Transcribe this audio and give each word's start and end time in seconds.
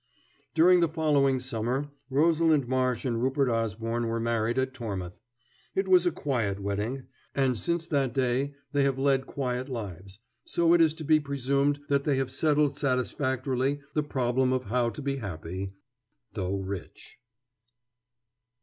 During 0.55 0.79
the 0.79 0.89
following 0.89 1.39
summer 1.39 1.91
Rosalind 2.09 2.67
Marsh 2.67 3.05
and 3.05 3.21
Rupert 3.21 3.47
Osborne 3.49 4.07
were 4.07 4.19
married 4.19 4.57
at 4.57 4.73
Tormouth. 4.73 5.19
It 5.75 5.87
was 5.87 6.07
a 6.07 6.11
quiet 6.11 6.59
wedding, 6.59 7.03
and 7.35 7.55
since 7.55 7.85
that 7.85 8.11
day 8.11 8.55
they 8.71 8.81
have 8.81 8.97
led 8.97 9.27
quiet 9.27 9.69
lives, 9.69 10.17
so 10.43 10.73
it 10.73 10.81
is 10.81 10.95
to 10.95 11.03
be 11.03 11.19
presumed 11.19 11.81
that 11.87 12.03
they 12.03 12.15
have 12.15 12.31
settled 12.31 12.75
satisfactorily 12.75 13.79
the 13.93 14.01
problem 14.01 14.51
of 14.51 14.63
how 14.63 14.89
to 14.89 15.03
be 15.03 15.17
happy 15.17 15.73
though 16.33 16.57
rich. 16.57 17.19